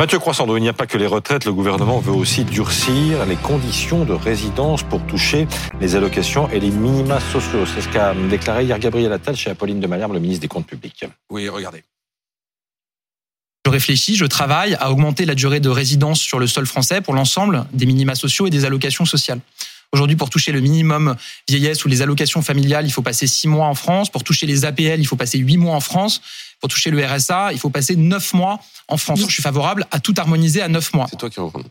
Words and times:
Mathieu 0.00 0.18
Croissando, 0.18 0.56
il 0.56 0.62
n'y 0.62 0.68
a 0.70 0.72
pas 0.72 0.86
que 0.86 0.96
les 0.96 1.06
retraites, 1.06 1.44
le 1.44 1.52
gouvernement 1.52 1.98
veut 1.98 2.14
aussi 2.14 2.44
durcir 2.44 3.26
les 3.26 3.36
conditions 3.36 4.06
de 4.06 4.14
résidence 4.14 4.82
pour 4.82 5.06
toucher 5.06 5.46
les 5.78 5.94
allocations 5.94 6.48
et 6.48 6.58
les 6.58 6.70
minima 6.70 7.20
sociaux. 7.20 7.66
C'est 7.66 7.82
ce 7.82 7.88
qu'a 7.90 8.14
déclaré 8.14 8.64
hier 8.64 8.78
Gabriel 8.78 9.12
Attal 9.12 9.36
chez 9.36 9.50
Apolline 9.50 9.78
de 9.78 9.86
Malherbe, 9.86 10.14
le 10.14 10.18
ministre 10.18 10.40
des 10.40 10.48
Comptes 10.48 10.66
publics. 10.66 11.04
Oui, 11.30 11.50
regardez. 11.50 11.84
Je 13.66 13.70
réfléchis, 13.70 14.16
je 14.16 14.24
travaille 14.24 14.74
à 14.76 14.90
augmenter 14.90 15.26
la 15.26 15.34
durée 15.34 15.60
de 15.60 15.68
résidence 15.68 16.18
sur 16.18 16.38
le 16.38 16.46
sol 16.46 16.64
français 16.64 17.02
pour 17.02 17.12
l'ensemble 17.12 17.66
des 17.74 17.84
minima 17.84 18.14
sociaux 18.14 18.46
et 18.46 18.50
des 18.50 18.64
allocations 18.64 19.04
sociales. 19.04 19.40
Aujourd'hui, 19.92 20.16
pour 20.16 20.30
toucher 20.30 20.52
le 20.52 20.60
minimum 20.60 21.16
vieillesse 21.48 21.84
ou 21.84 21.88
les 21.88 22.00
allocations 22.00 22.42
familiales, 22.42 22.86
il 22.86 22.92
faut 22.92 23.02
passer 23.02 23.26
six 23.26 23.48
mois 23.48 23.66
en 23.66 23.74
France. 23.74 24.08
Pour 24.08 24.22
toucher 24.22 24.46
les 24.46 24.64
APL, 24.64 25.00
il 25.00 25.06
faut 25.06 25.16
passer 25.16 25.38
huit 25.38 25.56
mois 25.56 25.74
en 25.74 25.80
France. 25.80 26.20
Pour 26.60 26.68
toucher 26.68 26.90
le 26.90 27.04
RSA, 27.04 27.52
il 27.52 27.58
faut 27.58 27.70
passer 27.70 27.96
neuf 27.96 28.32
mois 28.32 28.60
en 28.86 28.96
France. 28.96 29.20
Je 29.20 29.32
suis 29.32 29.42
favorable 29.42 29.86
à 29.90 29.98
tout 29.98 30.14
harmoniser 30.16 30.62
à 30.62 30.68
neuf 30.68 30.92
mois. 30.94 31.06
C'est 31.10 31.16
toi 31.16 31.30
qui 31.30 31.40
reprends. 31.40 31.62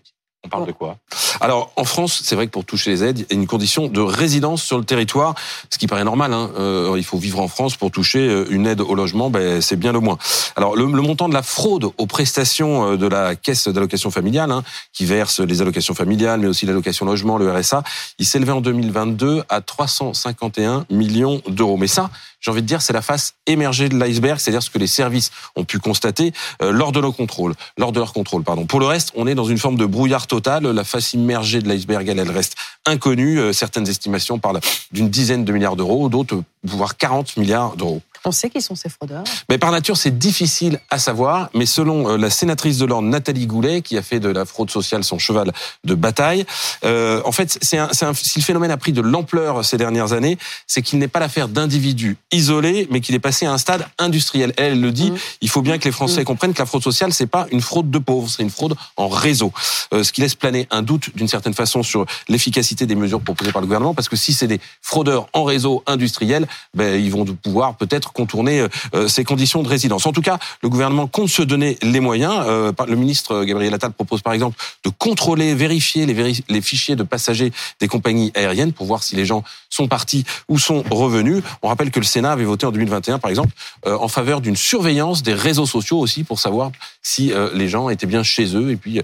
On 0.46 0.48
parle 0.50 0.68
de 0.68 0.71
quoi? 0.71 0.98
Alors, 1.42 1.74
en 1.75 1.84
France, 1.84 2.21
c'est 2.24 2.36
vrai 2.36 2.48
que 2.48 2.52
pour 2.52 2.64
toucher 2.64 2.92
les 2.92 3.04
aides, 3.04 3.20
il 3.20 3.25
y 3.29 3.38
a 3.38 3.42
une 3.42 3.48
condition 3.48 3.88
de 3.88 4.00
résidence 4.00 4.64
sur 4.64 4.78
le 4.78 4.86
territoire, 4.86 5.36
ce 5.70 5.78
qui 5.78 5.86
paraît 5.86 6.06
normal. 6.06 6.34
Hein. 6.34 6.52
Euh, 6.57 6.93
il 6.96 7.04
faut 7.04 7.18
vivre 7.18 7.42
en 7.42 7.50
France 7.50 7.75
pour 7.75 7.92
toucher 7.92 8.20
euh, 8.20 8.46
une 8.50 8.65
aide 8.65 8.79
au 8.79 8.96
logement, 8.96 9.29
ben, 9.29 9.60
c'est 9.62 9.75
bien 9.75 9.92
le 9.92 10.00
moins. 10.00 10.18
Alors, 10.56 10.78
le, 10.78 10.86
montant 10.86 11.28
de 11.28 11.34
la 11.34 11.43
fraude 11.43 11.89
aux 11.98 12.06
prestations 12.06 12.93
euh, 12.93 12.98
de 12.98 13.06
la 13.06 13.36
caisse 13.36 13.68
d'allocation 13.68 14.12
familiale, 14.12 14.52
hein, 14.52 14.64
qui 14.93 15.04
verse 15.04 15.42
les 15.42 15.62
allocations 15.62 15.93
familiales, 15.93 16.40
mais 16.40 16.48
aussi 16.48 16.65
l'allocation 16.65 17.06
logement, 17.06 17.37
le 17.37 17.51
RSA, 17.51 17.84
il 18.18 18.26
s'élevait 18.26 18.54
en 18.54 18.62
2022 18.62 19.43
à 19.50 19.60
351 19.60 20.86
millions 20.90 21.42
d'euros. 21.48 21.76
Mais 21.76 21.87
ça, 21.87 22.10
j'ai 22.40 22.51
envie 22.51 22.62
de 22.62 22.68
dire, 22.68 22.82
c'est 22.82 22.93
la 22.93 23.01
face 23.01 23.36
émergée 23.48 23.90
de 23.90 23.98
l'iceberg, 23.98 24.40
c'est-à-dire 24.40 24.64
ce 24.64 24.70
que 24.70 24.78
les 24.78 24.87
services 24.87 25.32
ont 25.56 25.65
pu 25.65 25.79
constater 25.79 26.32
euh, 26.62 26.71
lors 26.71 26.92
de 26.92 27.00
leur 27.00 27.14
contrôle, 27.14 27.54
lors 27.78 27.92
de 27.92 28.00
leur 28.00 28.14
contrôle, 28.14 28.43
pardon. 28.43 28.65
Pour 28.65 28.79
le 28.79 28.86
reste, 28.86 29.12
on 29.15 29.28
est 29.28 29.36
dans 29.36 29.46
une 29.46 29.57
forme 29.57 29.76
de 29.76 29.86
brouillard 29.86 30.28
total. 30.29 30.64
La 30.64 30.86
face 30.86 31.11
immergée 31.11 31.61
de 31.61 31.68
l'iceberg, 31.68 32.08
elle, 32.08 32.20
elle 32.20 32.31
reste 32.31 32.56
inconnue. 32.86 33.40
Euh, 33.40 33.52
certaines 33.52 33.90
estimations 33.90 34.40
parlent 34.40 34.62
d'une 34.94 35.09
dizaine 35.09 35.44
de 35.44 35.52
milliards 35.52 35.76
d'euros, 35.76 36.08
d'autres 36.08 36.42
voire 36.64 36.95
40 36.95 37.36
milliards 37.36 37.76
d'euros. 37.76 38.02
On 38.25 38.31
sait 38.31 38.50
qui 38.50 38.62
sont 38.62 38.75
ces 38.75 38.89
fraudeurs 38.89 39.23
Mais 39.50 39.58
par 39.58 39.72
nature, 39.72 39.98
c'est 39.98 40.17
difficile 40.17 40.80
à 40.89 41.00
savoir. 41.00 41.50
Mais 41.53 41.66
selon 41.66 42.09
euh, 42.09 42.17
la 42.17 42.30
sénatrice 42.30 42.78
de 42.78 42.86
l'Ordre, 42.86 43.08
Nathalie 43.08 43.48
Goulet, 43.48 43.81
qui 43.81 43.98
a 43.98 44.02
fait 44.02 44.20
de 44.20 44.30
la 44.30 44.45
fraude 44.45 44.70
sociale 44.70 45.03
son 45.03 45.20
cheval 45.20 45.52
de 45.84 45.95
bataille, 45.95 46.45
euh, 46.84 47.22
en 47.25 47.31
fait, 47.31 47.58
c'est 47.62 47.78
un, 47.78 47.90
un, 48.02 48.14
si 48.14 48.40
le 48.40 48.44
phénomène 48.44 48.72
a 48.72 48.78
pris 48.78 48.94
de 48.94 49.02
l'ampleur 49.02 49.64
ces 49.66 49.78
dernières 49.78 50.14
années, 50.14 50.38
c'est 50.67 50.81
qu'il 50.81 51.00
n'est 51.00 51.08
pas 51.08 51.20
l'affaire 51.20 51.47
d'individus 51.47 52.17
isolés, 52.31 52.88
mais 52.92 53.02
qu'il 53.02 53.16
est 53.16 53.20
passé 53.20 53.45
à 53.45 53.53
un 53.53 53.58
stade 53.58 53.86
industriel. 53.97 54.53
Elle, 54.58 54.73
elle 54.73 54.81
le 54.81 54.92
dit. 54.92 55.12
Mmh. 55.12 55.17
Il 55.42 55.50
faut 55.50 55.62
bien 55.62 55.78
que 55.78 55.86
les 55.86 55.92
Français 55.92 56.22
mmh. 56.22 56.25
comprennent 56.25 56.53
que 56.53 56.59
la 56.59 56.66
fraude 56.66 56.84
sociale, 56.84 57.14
c'est 57.14 57.28
pas 57.28 57.47
une 57.52 57.62
fraude 57.62 57.90
de 57.90 58.00
pauvres, 58.00 58.30
c'est 58.30 58.44
une 58.44 58.50
fraude 58.50 58.75
en 58.97 59.08
réseau. 59.08 59.52
Euh, 59.94 60.03
ce 60.03 60.12
qui 60.12 60.22
laisse 60.22 60.36
planer 60.36 60.67
un 60.72 60.81
doute 60.81 61.16
d'une 61.16 61.28
certaine 61.28 61.53
façon 61.53 61.84
sur 61.84 62.06
l'efficacité 62.28 62.86
des 62.86 62.95
mesures 62.95 63.22
proposées 63.22 63.52
par 63.52 63.62
le 63.62 63.67
gouvernement, 63.67 63.94
parce 63.94 64.09
que 64.09 64.16
si 64.16 64.34
c'est 64.34 64.47
des 64.47 64.59
fraudeurs 64.81 65.28
en 65.34 65.44
réseau 65.44 65.84
industriel, 65.88 66.47
ben, 66.73 67.00
ils 67.00 67.12
vont 67.12 67.25
pouvoir 67.25 67.75
peut-être 67.75 68.09
contourner 68.14 68.68
euh, 68.94 69.08
ces 69.08 69.24
conditions 69.24 69.64
de 69.64 69.68
résidence. 69.68 70.06
En 70.06 70.12
tout 70.12 70.22
cas, 70.22 70.40
le 70.62 70.70
gouvernement 70.70 71.08
compte 71.08 71.30
se 71.30 71.42
donner 71.42 71.78
les 71.82 72.00
moyens. 72.00 72.44
Euh, 72.46 72.72
le 72.88 72.96
ministre 72.96 73.44
Gabriel 73.44 73.74
Attal 73.74 73.92
propose 73.92 74.22
par 74.22 74.34
exemple 74.34 74.58
de 74.84 74.90
contrôler, 74.90 75.54
vérifier 75.54 76.06
les, 76.06 76.34
les 76.48 76.62
fichiers 76.62 76.96
de 76.96 77.04
passagers 77.04 77.52
des 77.80 77.88
compagnies 77.88 78.32
aériennes 78.36 78.74
pour 78.74 78.86
voir 78.86 79.04
si 79.04 79.16
les 79.16 79.26
gens 79.26 79.44
sont 79.70 79.88
partis 79.88 80.26
ou 80.48 80.58
sont 80.58 80.84
revenus. 80.90 81.44
On 81.62 81.68
rappelle 81.68 81.92
que 81.92 82.00
le 82.00 82.06
Sénat 82.06 82.32
avait 82.32 82.46
voté 82.46 82.66
en 82.66 82.72
2021, 82.72 83.20
par 83.20 83.30
exemple, 83.30 83.54
euh, 83.86 83.98
en 83.98 84.08
faveur 84.08 84.42
d'une 84.42 84.56
surveillance 84.56 85.24
des 85.24 85.34
réseaux 85.34 85.66
sociaux 85.66 86.00
aussi 86.00 86.24
pour 86.24 86.40
savoir 86.40 86.72
si 87.02 87.32
les 87.54 87.70
gens 87.70 87.90
étaient 87.90 88.08
bien 88.08 88.24
chez 88.24 88.56
eux 88.56 88.72
et 88.72 88.76
puis. 88.76 89.02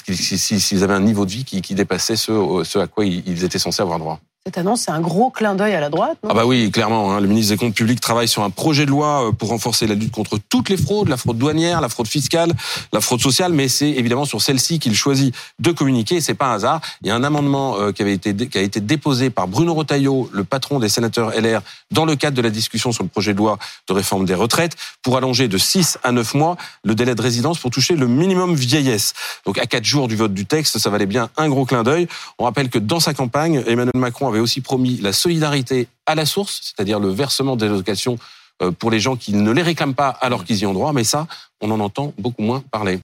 s'ils 0.00 0.82
avaient 0.82 0.94
un 0.94 1.00
niveau 1.00 1.24
de 1.26 1.30
vie 1.30 1.44
qui, 1.44 1.74
dépassait 1.74 2.16
ce, 2.16 2.62
ce 2.64 2.78
à 2.78 2.86
quoi 2.86 3.04
ils 3.04 3.44
étaient 3.44 3.58
censés 3.58 3.82
avoir 3.82 3.98
droit. 3.98 4.20
Cette 4.46 4.56
annonce, 4.56 4.80
c'est 4.86 4.90
un 4.90 5.02
gros 5.02 5.28
clin 5.28 5.54
d'œil 5.54 5.74
à 5.74 5.80
la 5.80 5.90
droite. 5.90 6.16
Non? 6.24 6.30
Ah 6.30 6.34
bah 6.34 6.46
oui, 6.46 6.70
clairement. 6.70 7.12
Hein, 7.12 7.20
le 7.20 7.28
ministre 7.28 7.52
des 7.52 7.58
Comptes 7.58 7.74
publics 7.74 8.00
travaille 8.00 8.26
sur 8.26 8.42
un 8.42 8.48
projet 8.48 8.86
de 8.86 8.90
loi 8.90 9.28
euh, 9.28 9.32
pour 9.32 9.50
renforcer 9.50 9.86
la 9.86 9.94
lutte 9.94 10.12
contre 10.12 10.38
toutes 10.48 10.70
les 10.70 10.78
fraudes, 10.78 11.10
la 11.10 11.18
fraude 11.18 11.36
douanière, 11.36 11.82
la 11.82 11.90
fraude 11.90 12.06
fiscale, 12.06 12.54
la 12.90 13.02
fraude 13.02 13.20
sociale, 13.20 13.52
mais 13.52 13.68
c'est 13.68 13.90
évidemment 13.90 14.24
sur 14.24 14.40
celle-ci 14.40 14.78
qu'il 14.78 14.96
choisit 14.96 15.34
de 15.58 15.72
communiquer. 15.72 16.22
C'est 16.22 16.32
pas 16.32 16.46
un 16.46 16.54
hasard. 16.54 16.80
Il 17.02 17.08
y 17.08 17.10
a 17.10 17.16
un 17.16 17.22
amendement 17.22 17.76
euh, 17.76 17.92
qui 17.92 18.00
avait 18.00 18.14
été 18.14 18.34
qui 18.34 18.56
a 18.56 18.62
été 18.62 18.80
déposé 18.80 19.28
par 19.28 19.46
Bruno 19.46 19.74
Retailleau, 19.74 20.30
le 20.32 20.44
patron 20.44 20.78
des 20.78 20.88
sénateurs 20.88 21.38
LR, 21.38 21.60
dans 21.90 22.06
le 22.06 22.16
cadre 22.16 22.34
de 22.34 22.42
la 22.42 22.48
discussion 22.48 22.92
sur 22.92 23.02
le 23.02 23.10
projet 23.10 23.34
de 23.34 23.38
loi 23.38 23.58
de 23.88 23.92
réforme 23.92 24.24
des 24.24 24.34
retraites, 24.34 24.74
pour 25.02 25.18
allonger 25.18 25.48
de 25.48 25.58
6 25.58 25.98
à 26.02 26.12
9 26.12 26.32
mois 26.32 26.56
le 26.82 26.94
délai 26.94 27.14
de 27.14 27.20
résidence 27.20 27.58
pour 27.58 27.70
toucher 27.70 27.94
le 27.94 28.06
minimum 28.06 28.54
vieillesse. 28.54 29.12
Donc 29.44 29.58
à 29.58 29.66
4 29.66 29.84
jours 29.84 30.08
du 30.08 30.16
vote 30.16 30.32
du 30.32 30.46
texte, 30.46 30.78
ça 30.78 30.88
valait 30.88 31.04
bien 31.04 31.28
un 31.36 31.50
gros 31.50 31.66
clin 31.66 31.82
d'œil. 31.82 32.08
On 32.38 32.44
rappelle 32.44 32.70
que 32.70 32.78
dans 32.78 33.00
sa 33.00 33.12
campagne, 33.12 33.62
Emmanuel 33.66 33.90
Macron 33.96 34.29
avait 34.30 34.40
aussi 34.40 34.60
promis 34.60 34.96
la 34.96 35.12
solidarité 35.12 35.88
à 36.06 36.14
la 36.14 36.26
source, 36.26 36.60
c'est-à-dire 36.62 36.98
le 36.98 37.10
versement 37.10 37.56
des 37.56 37.66
allocations 37.66 38.18
euh, 38.62 38.72
pour 38.72 38.90
les 38.90 39.00
gens 39.00 39.16
qui 39.16 39.32
ne 39.32 39.52
les 39.52 39.62
réclament 39.62 39.94
pas 39.94 40.08
alors 40.08 40.44
qu'ils 40.44 40.58
y 40.58 40.66
ont 40.66 40.72
droit, 40.72 40.92
mais 40.92 41.04
ça, 41.04 41.26
on 41.60 41.70
en 41.70 41.80
entend 41.80 42.12
beaucoup 42.18 42.42
moins 42.42 42.62
parler. 42.70 42.98